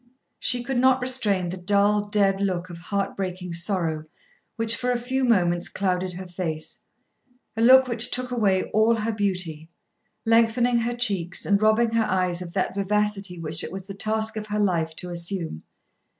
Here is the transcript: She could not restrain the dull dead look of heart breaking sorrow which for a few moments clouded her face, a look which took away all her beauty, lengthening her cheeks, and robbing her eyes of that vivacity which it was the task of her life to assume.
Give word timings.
She 0.39 0.63
could 0.63 0.79
not 0.79 0.99
restrain 0.99 1.49
the 1.49 1.57
dull 1.57 2.07
dead 2.09 2.41
look 2.41 2.71
of 2.71 2.79
heart 2.79 3.15
breaking 3.15 3.53
sorrow 3.53 4.03
which 4.55 4.75
for 4.75 4.91
a 4.91 4.97
few 4.99 5.23
moments 5.23 5.69
clouded 5.69 6.13
her 6.13 6.25
face, 6.25 6.79
a 7.55 7.61
look 7.61 7.87
which 7.87 8.09
took 8.09 8.31
away 8.31 8.63
all 8.73 8.95
her 8.95 9.11
beauty, 9.11 9.69
lengthening 10.25 10.79
her 10.79 10.95
cheeks, 10.95 11.45
and 11.45 11.61
robbing 11.61 11.91
her 11.91 12.05
eyes 12.05 12.41
of 12.41 12.53
that 12.53 12.73
vivacity 12.73 13.37
which 13.39 13.63
it 13.63 13.71
was 13.71 13.85
the 13.85 13.93
task 13.93 14.37
of 14.37 14.47
her 14.47 14.57
life 14.59 14.95
to 14.95 15.11
assume. 15.11 15.61